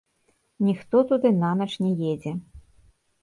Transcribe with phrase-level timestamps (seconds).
[0.69, 2.31] Ніхто туды нанач не едзе.